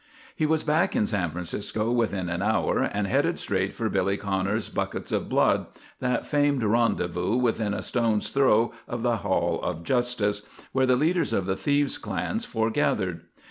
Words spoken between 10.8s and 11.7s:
the leaders of the